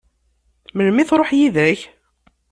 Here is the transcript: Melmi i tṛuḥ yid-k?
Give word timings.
Melmi 0.75 0.99
i 1.01 1.05
tṛuḥ 1.09 1.29
yid-k? 1.37 1.79